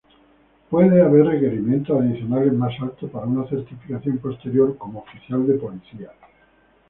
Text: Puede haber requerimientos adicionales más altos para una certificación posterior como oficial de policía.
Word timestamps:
Puede 0.71 0.99
haber 1.03 1.27
requerimientos 1.27 2.01
adicionales 2.01 2.51
más 2.53 2.73
altos 2.81 3.07
para 3.11 3.27
una 3.27 3.47
certificación 3.47 4.17
posterior 4.17 4.75
como 4.75 5.01
oficial 5.01 5.45
de 5.45 5.53
policía. 5.53 6.09